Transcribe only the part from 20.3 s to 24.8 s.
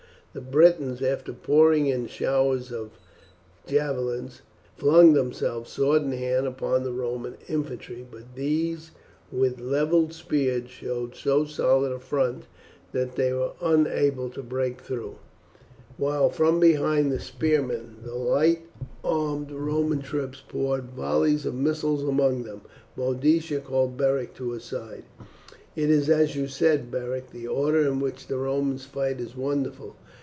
poured volleys of missiles among them. Boadicea called Beric to her